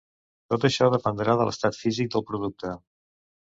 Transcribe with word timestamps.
Tot 0.53 0.63
això 0.69 0.87
dependrà 0.95 1.35
de 1.41 1.45
l'estat 1.49 1.79
físic 1.81 2.11
del 2.17 2.27
producte. 2.31 2.73